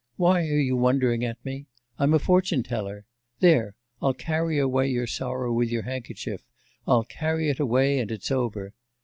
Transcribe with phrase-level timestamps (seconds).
[0.15, 1.67] Why are you wondering at me?
[1.99, 3.05] I'm a fortune teller.
[3.39, 6.43] There, I'll carry away your sorrow with your handkerchief.
[6.87, 8.73] I'll carry it away, and it's over.